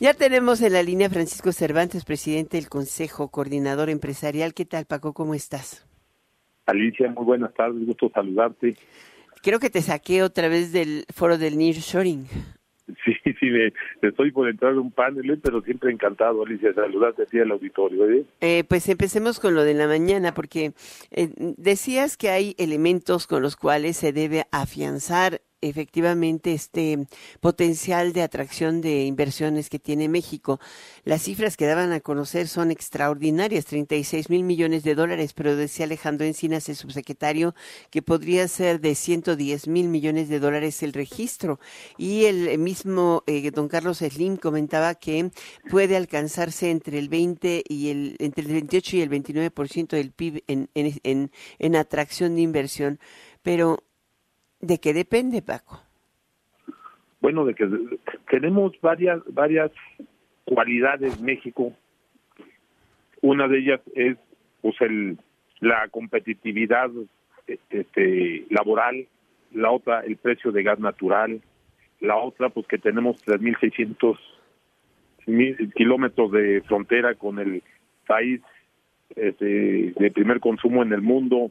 Ya 0.00 0.12
tenemos 0.12 0.60
en 0.60 0.72
la 0.72 0.82
línea 0.82 1.08
Francisco 1.08 1.52
Cervantes, 1.52 2.04
presidente 2.04 2.56
del 2.56 2.68
Consejo 2.68 3.30
Coordinador 3.30 3.90
Empresarial. 3.90 4.52
¿Qué 4.52 4.64
tal, 4.64 4.86
Paco? 4.86 5.12
¿Cómo 5.12 5.34
estás? 5.36 5.86
Alicia, 6.66 7.08
muy 7.10 7.24
buenas 7.24 7.54
tardes, 7.54 7.86
gusto 7.86 8.10
saludarte. 8.12 8.74
Creo 9.40 9.60
que 9.60 9.70
te 9.70 9.82
saqué 9.82 10.24
otra 10.24 10.48
vez 10.48 10.72
del 10.72 11.04
foro 11.14 11.38
del 11.38 11.56
Nearshoring. 11.58 12.26
Sí, 13.04 13.12
sí, 13.40 13.46
me, 13.46 13.72
estoy 14.02 14.32
por 14.32 14.48
entrar 14.48 14.72
en 14.72 14.78
un 14.78 14.90
panel, 14.90 15.30
¿eh? 15.30 15.38
pero 15.40 15.62
siempre 15.62 15.92
encantado, 15.92 16.42
Alicia, 16.44 16.74
saludarte 16.74 17.22
a 17.22 17.26
ti 17.26 17.38
al 17.38 17.52
auditorio. 17.52 18.10
¿eh? 18.10 18.24
Eh, 18.40 18.64
pues 18.68 18.88
empecemos 18.88 19.38
con 19.38 19.54
lo 19.54 19.62
de 19.62 19.74
la 19.74 19.86
mañana, 19.86 20.34
porque 20.34 20.72
decías 21.56 22.16
que 22.16 22.30
hay 22.30 22.56
elementos 22.58 23.28
con 23.28 23.42
los 23.42 23.54
cuales 23.54 23.96
se 23.96 24.12
debe 24.12 24.46
afianzar 24.50 25.40
efectivamente 25.68 26.52
este 26.52 27.06
potencial 27.40 28.12
de 28.12 28.22
atracción 28.22 28.80
de 28.80 29.04
inversiones 29.04 29.68
que 29.68 29.78
tiene 29.78 30.08
México. 30.08 30.60
Las 31.04 31.22
cifras 31.22 31.56
que 31.56 31.66
daban 31.66 31.92
a 31.92 32.00
conocer 32.00 32.48
son 32.48 32.70
extraordinarias, 32.70 33.64
36 33.66 34.30
mil 34.30 34.44
millones 34.44 34.84
de 34.84 34.94
dólares, 34.94 35.32
pero 35.32 35.56
decía 35.56 35.86
Alejandro 35.86 36.26
Encinas, 36.26 36.68
el 36.68 36.76
subsecretario, 36.76 37.54
que 37.90 38.02
podría 38.02 38.48
ser 38.48 38.80
de 38.80 38.94
110 38.94 39.68
mil 39.68 39.88
millones 39.88 40.28
de 40.28 40.40
dólares 40.40 40.82
el 40.82 40.92
registro. 40.92 41.58
Y 41.98 42.24
el 42.24 42.58
mismo 42.58 43.22
eh, 43.26 43.50
don 43.50 43.68
Carlos 43.68 43.98
Slim 43.98 44.36
comentaba 44.36 44.94
que 44.94 45.30
puede 45.70 45.96
alcanzarse 45.96 46.70
entre 46.70 46.98
el 46.98 47.08
20 47.08 47.64
y 47.68 47.90
el, 47.90 48.16
entre 48.18 48.44
el 48.44 48.52
28 48.52 48.96
y 48.96 49.00
el 49.02 49.10
29% 49.10 49.88
del 49.88 50.12
PIB 50.12 50.44
en, 50.46 50.68
en, 50.74 51.76
atracción 51.76 52.36
de 52.36 52.42
inversión. 52.42 52.98
Pero 53.42 53.82
¿De 54.64 54.78
qué 54.78 54.94
depende, 54.94 55.42
Paco? 55.42 55.80
Bueno, 57.20 57.44
de 57.44 57.54
que 57.54 57.68
tenemos 58.30 58.72
varias 58.80 59.20
varias 59.26 59.70
cualidades 60.44 61.20
México. 61.20 61.72
Una 63.20 63.46
de 63.46 63.58
ellas 63.58 63.80
es 63.94 64.16
pues 64.62 64.74
el 64.80 65.18
la 65.60 65.88
competitividad 65.88 66.90
este, 67.46 68.46
laboral, 68.50 69.06
la 69.52 69.70
otra 69.70 70.00
el 70.00 70.16
precio 70.16 70.50
de 70.50 70.62
gas 70.62 70.78
natural, 70.78 71.42
la 72.00 72.16
otra 72.16 72.48
pues 72.48 72.66
que 72.66 72.78
tenemos 72.78 73.24
3.600 73.26 74.18
kilómetros 75.74 76.32
de 76.32 76.62
frontera 76.62 77.14
con 77.14 77.38
el 77.38 77.62
país 78.06 78.40
este, 79.14 79.92
de 79.96 80.10
primer 80.10 80.40
consumo 80.40 80.82
en 80.82 80.92
el 80.92 81.02
mundo, 81.02 81.50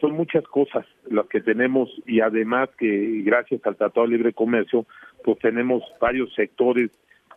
son 0.00 0.12
muchas 0.12 0.44
cosas 0.44 0.86
las 1.10 1.26
que 1.26 1.40
tenemos 1.40 1.90
y 2.06 2.20
además 2.20 2.70
que 2.78 3.22
gracias 3.24 3.60
al 3.66 3.76
Tratado 3.76 4.06
de 4.06 4.12
Libre 4.16 4.32
Comercio, 4.32 4.86
pues 5.24 5.38
tenemos 5.38 5.82
varios 6.00 6.32
sectores 6.34 6.90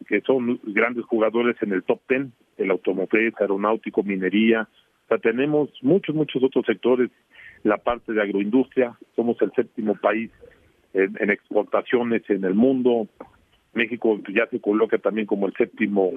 que 0.08 0.22
son 0.22 0.60
grandes 0.64 1.06
jugadores 1.06 1.56
en 1.62 1.72
el 1.72 1.84
top 1.84 2.02
ten, 2.08 2.34
el 2.58 2.72
automotriz, 2.72 3.34
aeronáutico, 3.40 4.04
minería, 4.04 4.68
o 5.06 5.08
sea, 5.08 5.18
tenemos 5.20 5.70
muchos, 5.82 6.16
muchos 6.16 6.42
otros 6.44 6.66
sectores, 6.66 7.12
la 7.64 7.78
parte 7.78 8.14
de 8.14 8.22
agroindustria, 8.22 8.98
somos 9.16 9.42
el 9.42 9.52
séptimo 9.52 9.96
país 9.96 10.32
en 10.94 11.30
exportaciones 11.30 12.24
en 12.30 12.46
el 12.46 12.54
mundo, 12.54 13.08
México 13.76 14.20
ya 14.34 14.48
se 14.48 14.60
coloca 14.60 14.98
también 14.98 15.28
como 15.28 15.48
el 15.48 15.54
séptimo 15.54 16.12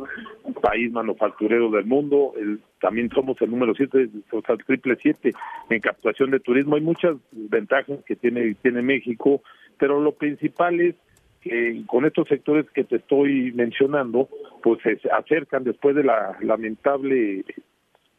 país 0.62 0.90
manufacturero 0.92 1.70
del 1.70 1.84
mundo, 1.84 2.32
también 2.80 3.10
somos 3.10 3.40
el 3.42 3.50
número 3.50 3.74
siete, 3.74 4.08
o 4.32 4.40
sea, 4.42 4.54
el 4.54 4.64
triple 4.64 4.96
siete 5.02 5.32
en 5.68 5.80
captación 5.80 6.30
de 6.30 6.40
turismo. 6.40 6.76
Hay 6.76 6.82
muchas 6.82 7.16
ventajas 7.32 7.98
que 8.06 8.16
tiene, 8.16 8.54
tiene 8.62 8.82
México, 8.82 9.42
pero 9.76 10.00
lo 10.00 10.12
principal 10.12 10.80
es 10.80 10.94
que 11.40 11.82
con 11.86 12.04
estos 12.04 12.28
sectores 12.28 12.70
que 12.70 12.84
te 12.84 12.96
estoy 12.96 13.52
mencionando, 13.52 14.28
pues 14.62 14.80
se 14.82 14.98
acercan 15.10 15.64
después 15.64 15.96
de 15.96 16.04
la 16.04 16.36
lamentable 16.40 17.44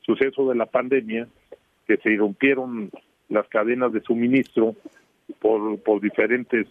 suceso 0.02 0.50
de 0.50 0.56
la 0.56 0.66
pandemia, 0.66 1.28
que 1.88 1.98
se 1.98 2.12
irrumpieron 2.12 2.90
las 3.30 3.48
cadenas 3.48 3.94
de 3.94 4.02
suministro 4.02 4.76
por, 5.40 5.80
por 5.82 6.02
diferentes 6.02 6.68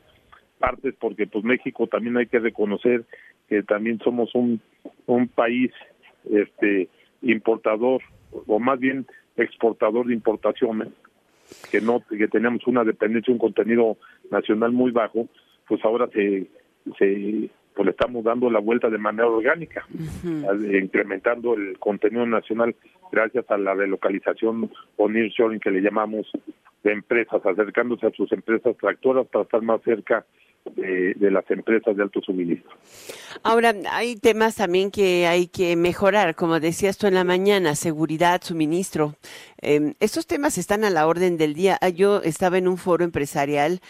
partes 0.58 0.94
porque 0.98 1.26
pues 1.26 1.44
México 1.44 1.86
también 1.86 2.16
hay 2.16 2.26
que 2.26 2.38
reconocer 2.38 3.04
que 3.48 3.62
también 3.62 3.98
somos 4.00 4.34
un 4.34 4.60
un 5.06 5.28
país 5.28 5.72
este 6.30 6.88
importador 7.22 8.02
o 8.46 8.58
más 8.58 8.78
bien 8.78 9.06
exportador 9.36 10.06
de 10.06 10.14
importaciones 10.14 10.88
que 11.70 11.80
no 11.80 12.02
que 12.08 12.28
tenemos 12.28 12.66
una 12.66 12.84
dependencia 12.84 13.32
un 13.32 13.38
contenido 13.38 13.96
nacional 14.30 14.72
muy 14.72 14.90
bajo 14.90 15.28
pues 15.66 15.84
ahora 15.84 16.08
se 16.12 16.46
se 16.98 17.50
pues 17.74 17.86
le 17.86 17.92
estamos 17.92 18.24
dando 18.24 18.50
la 18.50 18.58
vuelta 18.58 18.90
de 18.90 18.98
manera 18.98 19.28
orgánica 19.28 19.86
incrementando 20.24 21.54
el 21.54 21.78
contenido 21.78 22.26
nacional 22.26 22.74
gracias 23.12 23.50
a 23.50 23.56
la 23.56 23.74
relocalización 23.74 24.70
o 24.96 25.08
nearshoring 25.08 25.60
que 25.60 25.70
le 25.70 25.80
llamamos 25.80 26.26
de 26.82 26.92
empresas 26.92 27.44
acercándose 27.44 28.06
a 28.06 28.10
sus 28.10 28.30
empresas 28.32 28.76
tractoras 28.76 29.26
para 29.28 29.44
estar 29.44 29.62
más 29.62 29.80
cerca 29.82 30.24
de, 30.74 31.30
las 31.30 31.50
empresas 31.50 31.96
de 31.96 32.02
alto 32.02 32.20
suministro. 32.20 32.70
Ahora, 33.42 33.74
hay 33.90 34.16
temas 34.16 34.56
también 34.56 34.90
que 34.90 35.26
hay 35.26 35.46
que 35.46 35.76
mejorar, 35.76 36.34
como 36.34 36.60
decías 36.60 36.98
tú 36.98 37.06
en 37.06 37.14
la 37.14 37.24
mañana, 37.24 37.74
seguridad, 37.74 38.40
suministro. 38.42 39.14
Eh, 39.60 39.94
estos 40.00 40.26
temas 40.26 40.58
están 40.58 40.84
a 40.84 40.90
la 40.90 41.06
orden 41.06 41.36
del 41.36 41.54
día. 41.54 41.78
Ah, 41.80 41.88
yo 41.88 42.22
estaba 42.22 42.58
en 42.58 42.68
un 42.68 42.78
foro 42.78 43.04
empresarial 43.04 43.80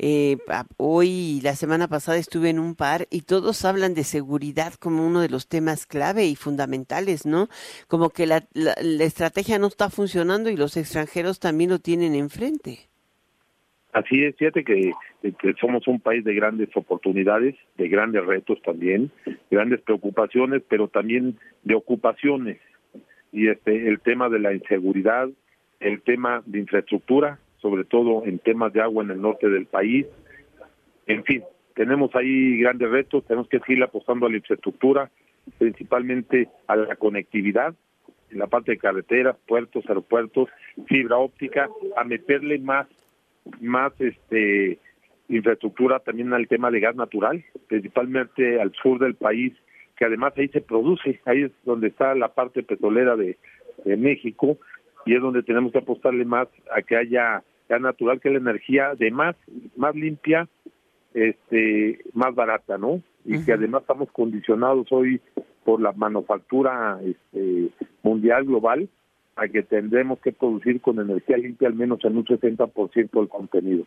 eh, 0.00 0.38
hoy 0.76 1.40
la 1.42 1.56
semana 1.56 1.88
pasada 1.88 2.18
estuve 2.18 2.50
en 2.50 2.60
un 2.60 2.76
par 2.76 3.08
y 3.10 3.22
todos 3.22 3.64
hablan 3.64 3.94
de 3.94 4.04
seguridad 4.04 4.74
como 4.74 5.04
uno 5.04 5.20
de 5.20 5.28
los 5.28 5.48
temas 5.48 5.86
clave 5.86 6.26
y 6.26 6.36
fundamentales, 6.36 7.26
¿no? 7.26 7.48
Como 7.88 8.10
que 8.10 8.26
la, 8.26 8.46
la 8.52 9.04
estrategia 9.04 9.58
no 9.58 9.66
está 9.66 9.90
funcionando 9.90 10.50
y 10.50 10.56
los 10.56 10.76
extranjeros 10.76 11.40
también 11.40 11.70
lo 11.70 11.80
tienen 11.80 12.14
enfrente. 12.14 12.87
Así 13.92 14.22
es, 14.22 14.36
fíjate 14.36 14.64
que, 14.64 14.92
somos 15.60 15.88
un 15.88 15.98
país 15.98 16.22
de 16.22 16.34
grandes 16.34 16.68
oportunidades, 16.76 17.54
de 17.78 17.88
grandes 17.88 18.24
retos 18.26 18.60
también, 18.62 19.10
grandes 19.50 19.80
preocupaciones, 19.80 20.62
pero 20.68 20.88
también 20.88 21.38
de 21.64 21.74
ocupaciones. 21.74 22.58
Y 23.32 23.48
este 23.48 23.88
el 23.88 24.00
tema 24.00 24.28
de 24.28 24.40
la 24.40 24.52
inseguridad, 24.52 25.28
el 25.80 26.02
tema 26.02 26.42
de 26.46 26.58
infraestructura, 26.58 27.38
sobre 27.60 27.84
todo 27.84 28.24
en 28.24 28.38
temas 28.38 28.72
de 28.72 28.82
agua 28.82 29.04
en 29.04 29.10
el 29.10 29.20
norte 29.20 29.48
del 29.48 29.66
país. 29.66 30.06
En 31.06 31.24
fin, 31.24 31.42
tenemos 31.74 32.14
ahí 32.14 32.58
grandes 32.58 32.90
retos, 32.90 33.24
tenemos 33.26 33.48
que 33.48 33.60
seguir 33.60 33.82
apostando 33.82 34.26
a 34.26 34.30
la 34.30 34.36
infraestructura, 34.36 35.10
principalmente 35.58 36.48
a 36.66 36.76
la 36.76 36.96
conectividad, 36.96 37.74
en 38.30 38.38
la 38.38 38.46
parte 38.46 38.72
de 38.72 38.78
carreteras, 38.78 39.36
puertos, 39.46 39.84
aeropuertos, 39.88 40.50
fibra 40.86 41.16
óptica, 41.16 41.68
a 41.96 42.04
meterle 42.04 42.58
más 42.58 42.86
más 43.60 43.92
este 44.00 44.78
infraestructura 45.28 46.00
también 46.00 46.32
al 46.32 46.48
tema 46.48 46.70
de 46.70 46.80
gas 46.80 46.96
natural, 46.96 47.44
principalmente 47.66 48.60
al 48.60 48.72
sur 48.82 48.98
del 48.98 49.14
país, 49.14 49.52
que 49.96 50.04
además 50.04 50.32
ahí 50.36 50.48
se 50.48 50.60
produce, 50.60 51.20
ahí 51.26 51.42
es 51.44 51.52
donde 51.64 51.88
está 51.88 52.14
la 52.14 52.28
parte 52.28 52.62
petrolera 52.62 53.16
de, 53.16 53.36
México 53.84 54.58
y 55.06 55.14
es 55.14 55.22
donde 55.22 55.44
tenemos 55.44 55.70
que 55.70 55.78
apostarle 55.78 56.24
más 56.24 56.48
a 56.74 56.82
que 56.82 56.96
haya 56.96 57.44
gas 57.68 57.80
natural, 57.80 58.20
que 58.20 58.28
la 58.28 58.38
energía 58.38 58.96
de 58.96 59.12
más, 59.12 59.36
más 59.76 59.94
limpia, 59.94 60.48
este, 61.14 62.00
más 62.12 62.34
barata, 62.34 62.76
¿no? 62.76 63.00
Y 63.24 63.44
que 63.44 63.52
además 63.52 63.82
estamos 63.82 64.10
condicionados 64.10 64.88
hoy 64.90 65.20
por 65.64 65.80
la 65.80 65.92
manufactura 65.92 66.98
este, 67.04 67.68
mundial 68.02 68.46
global 68.46 68.88
a 69.38 69.48
que 69.48 69.62
tendremos 69.62 70.18
que 70.20 70.32
producir 70.32 70.80
con 70.80 70.98
energía 70.98 71.36
limpia 71.36 71.68
al 71.68 71.74
menos 71.74 72.04
en 72.04 72.16
un 72.16 72.24
70% 72.24 73.10
del 73.10 73.28
contenido. 73.28 73.84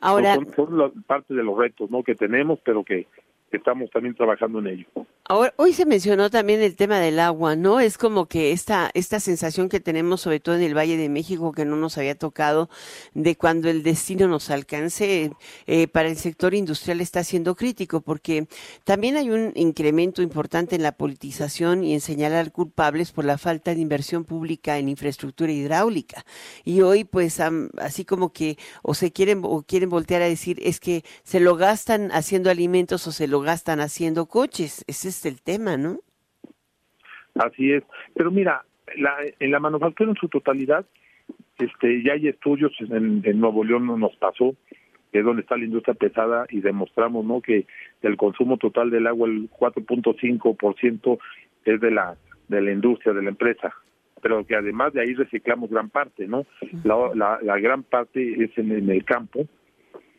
Ahora, 0.00 0.36
son, 0.56 0.92
parte 1.06 1.34
de 1.34 1.42
los 1.42 1.56
retos 1.56 1.90
¿no? 1.90 2.02
que 2.02 2.14
tenemos, 2.14 2.58
pero 2.64 2.84
que 2.84 3.06
estamos 3.50 3.90
también 3.90 4.14
trabajando 4.14 4.58
en 4.58 4.66
ello. 4.66 4.86
Ahora, 5.24 5.54
hoy 5.56 5.72
se 5.72 5.86
mencionó 5.86 6.30
también 6.30 6.60
el 6.62 6.74
tema 6.74 6.98
del 6.98 7.20
agua, 7.20 7.54
¿no? 7.54 7.78
Es 7.78 7.96
como 7.96 8.26
que 8.26 8.50
esta, 8.50 8.90
esta 8.92 9.20
sensación 9.20 9.68
que 9.68 9.78
tenemos, 9.78 10.20
sobre 10.20 10.40
todo 10.40 10.56
en 10.56 10.62
el 10.62 10.76
Valle 10.76 10.96
de 10.96 11.08
México, 11.08 11.52
que 11.52 11.64
no 11.64 11.76
nos 11.76 11.96
había 11.96 12.18
tocado, 12.18 12.68
de 13.14 13.36
cuando 13.36 13.70
el 13.70 13.84
destino 13.84 14.26
nos 14.26 14.50
alcance, 14.50 15.30
eh, 15.68 15.86
para 15.86 16.08
el 16.08 16.16
sector 16.16 16.54
industrial 16.54 17.00
está 17.00 17.22
siendo 17.22 17.54
crítico, 17.54 18.00
porque 18.00 18.48
también 18.82 19.16
hay 19.16 19.30
un 19.30 19.52
incremento 19.54 20.22
importante 20.22 20.74
en 20.74 20.82
la 20.82 20.92
politización 20.92 21.84
y 21.84 21.94
en 21.94 22.00
señalar 22.00 22.50
culpables 22.50 23.12
por 23.12 23.24
la 23.24 23.38
falta 23.38 23.76
de 23.76 23.80
inversión 23.80 24.24
pública 24.24 24.76
en 24.78 24.88
infraestructura 24.88 25.52
hidráulica. 25.52 26.26
Y 26.64 26.80
hoy, 26.80 27.04
pues, 27.04 27.38
así 27.78 28.04
como 28.04 28.32
que 28.32 28.58
o 28.82 28.92
se 28.94 29.12
quieren 29.12 29.42
o 29.44 29.62
quieren 29.62 29.88
voltear 29.88 30.20
a 30.22 30.26
decir, 30.26 30.58
es 30.64 30.80
que 30.80 31.04
se 31.22 31.38
lo 31.38 31.54
gastan 31.54 32.10
haciendo 32.10 32.50
alimentos 32.50 33.06
o 33.06 33.12
se 33.12 33.28
lo 33.28 33.40
gastan 33.40 33.80
haciendo 33.80 34.26
coches. 34.26 34.84
Ese 34.88 35.11
es 35.12 35.26
el 35.26 35.40
tema, 35.40 35.76
¿no? 35.76 36.00
Así 37.34 37.72
es. 37.72 37.84
Pero 38.14 38.30
mira, 38.30 38.64
la, 38.96 39.16
en 39.38 39.50
la 39.50 39.60
manufactura 39.60 40.10
en 40.10 40.16
su 40.16 40.28
totalidad, 40.28 40.84
este, 41.58 42.02
ya 42.02 42.14
hay 42.14 42.28
estudios, 42.28 42.72
en, 42.80 43.22
Nuevo 43.38 43.64
León 43.64 43.86
nos 44.00 44.16
pasó, 44.16 44.54
que 45.12 45.18
es 45.18 45.24
donde 45.24 45.42
está 45.42 45.56
la 45.56 45.64
industria 45.64 45.94
pesada 45.94 46.46
y 46.50 46.60
demostramos 46.60 47.24
no 47.24 47.40
que 47.40 47.66
el 48.00 48.16
consumo 48.16 48.56
total 48.56 48.90
del 48.90 49.06
agua 49.06 49.28
el 49.28 49.50
4.5% 49.50 51.18
es 51.64 51.80
de 51.80 51.90
la 51.90 52.16
de 52.48 52.60
la 52.60 52.72
industria 52.72 53.12
de 53.12 53.22
la 53.22 53.28
empresa 53.28 53.74
pero 54.22 54.44
que 54.46 54.56
además 54.56 54.92
de 54.94 55.02
ahí 55.02 55.14
reciclamos 55.14 55.70
gran 55.70 55.90
parte 55.90 56.26
no 56.26 56.46
la, 56.82 57.38
la, 57.42 57.58
gran 57.58 57.82
parte 57.82 58.42
es 58.42 58.56
en, 58.56 58.72
el 58.72 59.04
campo 59.04 59.46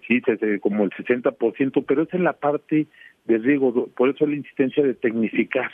sí 0.07 0.21
como 0.61 0.83
el 0.83 0.91
60% 0.91 1.83
pero 1.87 2.03
es 2.03 2.13
en 2.13 2.23
la 2.23 2.33
parte 2.33 2.85
de 3.25 3.37
riego 3.37 3.87
por 3.95 4.09
eso 4.09 4.25
la 4.25 4.35
insistencia 4.35 4.83
de 4.83 4.93
tecnificar 4.93 5.71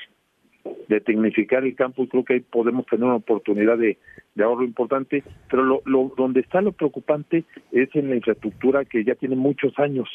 de 0.88 1.02
tecnificar 1.02 1.64
el 1.64 1.76
campo 1.76 2.04
y 2.04 2.08
creo 2.08 2.24
que 2.24 2.34
ahí 2.34 2.40
podemos 2.40 2.86
tener 2.86 3.06
una 3.06 3.16
oportunidad 3.16 3.78
de, 3.78 3.98
de 4.36 4.44
ahorro 4.44 4.64
importante, 4.64 5.24
pero 5.50 5.64
lo, 5.64 5.82
lo, 5.86 6.12
donde 6.18 6.42
está 6.42 6.62
lo 6.62 6.72
preocupante 6.72 7.44
es 7.72 7.90
en 7.96 8.10
la 8.10 8.16
infraestructura 8.16 8.86
que 8.86 9.04
ya 9.04 9.16
tiene 9.16 9.36
muchos 9.36 9.78
años, 9.80 10.10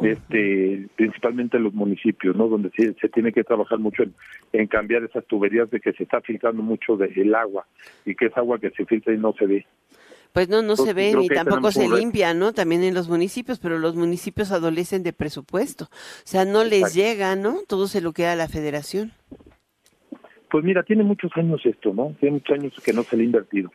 este, 0.00 0.88
principalmente 0.96 1.56
en 1.56 1.64
los 1.64 1.74
municipios, 1.74 2.36
¿no? 2.36 2.48
Donde 2.48 2.70
se, 2.70 2.94
se 2.94 3.08
tiene 3.08 3.32
que 3.32 3.44
trabajar 3.44 3.78
mucho 3.78 4.02
en, 4.02 4.14
en, 4.52 4.66
cambiar 4.66 5.04
esas 5.04 5.24
tuberías 5.26 5.70
de 5.70 5.80
que 5.80 5.92
se 5.92 6.02
está 6.02 6.20
filtrando 6.20 6.62
mucho 6.62 6.96
del 6.96 7.34
agua 7.34 7.66
y 8.04 8.14
que 8.14 8.26
es 8.26 8.36
agua 8.36 8.58
que 8.58 8.70
se 8.70 8.84
filtra 8.84 9.14
y 9.14 9.18
no 9.18 9.32
se 9.34 9.46
ve. 9.46 9.66
Pues 10.32 10.48
no, 10.48 10.62
no 10.62 10.76
se 10.76 10.94
ve 10.94 11.14
ni 11.14 11.28
tampoco 11.28 11.70
se 11.70 11.88
limpia, 11.88 12.32
¿no? 12.32 12.52
También 12.52 12.82
en 12.82 12.94
los 12.94 13.08
municipios, 13.08 13.58
pero 13.58 13.78
los 13.78 13.94
municipios 13.94 14.50
adolecen 14.50 15.02
de 15.02 15.12
presupuesto. 15.12 15.84
O 15.84 16.24
sea, 16.24 16.44
no 16.44 16.64
les 16.64 16.94
llega, 16.94 17.36
¿no? 17.36 17.58
Todo 17.68 17.86
se 17.86 18.00
lo 18.00 18.12
queda 18.12 18.32
a 18.32 18.36
la 18.36 18.48
federación. 18.48 19.12
Pues 20.50 20.64
mira, 20.64 20.82
tiene 20.82 21.02
muchos 21.02 21.30
años 21.36 21.60
esto, 21.64 21.92
¿no? 21.94 22.14
Tiene 22.20 22.34
muchos 22.34 22.58
años 22.58 22.72
que 22.84 22.92
no 22.92 23.02
se 23.02 23.16
le 23.16 23.22
ha 23.22 23.26
invertido 23.26 23.70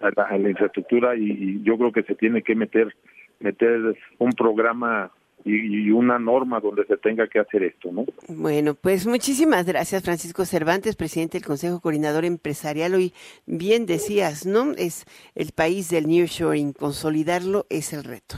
a, 0.00 0.36
la, 0.38 0.50
infraestructura 0.50 1.16
y, 1.16 1.62
yo 1.62 1.76
creo 1.78 1.92
que 1.92 2.02
se 2.02 2.14
tiene 2.14 2.42
que 2.42 2.54
meter 2.54 2.94
meter 3.40 3.96
un 4.18 4.32
programa 4.32 5.10
y, 5.44 5.90
una 5.90 6.18
norma 6.18 6.60
donde 6.60 6.86
se 6.86 6.96
tenga 6.96 7.28
que 7.28 7.38
hacer 7.38 7.62
esto, 7.62 7.92
¿no? 7.92 8.06
Bueno, 8.28 8.74
pues 8.74 9.06
muchísimas 9.06 9.66
gracias, 9.66 10.02
Francisco 10.02 10.44
Cervantes, 10.44 10.96
presidente 10.96 11.38
del 11.38 11.46
Consejo 11.46 11.80
Coordinador 11.80 12.24
Empresarial. 12.24 12.94
Hoy 12.94 13.12
bien 13.46 13.86
decías, 13.86 14.46
¿no? 14.46 14.72
Es 14.72 15.04
el 15.34 15.52
país 15.52 15.90
del 15.90 16.08
nearshoring, 16.08 16.72
consolidarlo 16.72 17.66
es 17.68 17.92
el 17.92 18.04
reto. 18.04 18.36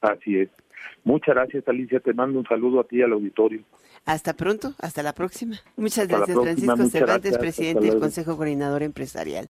Así 0.00 0.38
es. 0.38 0.50
Muchas 1.04 1.34
gracias, 1.34 1.66
Alicia. 1.68 2.00
Te 2.00 2.12
mando 2.12 2.38
un 2.38 2.46
saludo 2.46 2.80
a 2.80 2.84
ti 2.84 3.00
al 3.00 3.12
auditorio. 3.12 3.62
Hasta 4.06 4.34
pronto, 4.34 4.74
hasta 4.78 5.02
la 5.02 5.12
próxima. 5.12 5.56
Muchas 5.76 6.06
gracias, 6.06 6.38
Francisco 6.40 6.86
Cervantes, 6.86 7.38
presidente 7.38 7.86
del 7.86 7.98
Consejo 7.98 8.36
Coordinador 8.36 8.82
Empresarial. 8.82 9.44